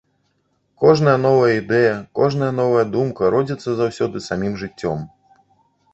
[0.83, 4.99] Кожная новая ідэя, кожная новая думка родзіцца заўсёды самім жыццём.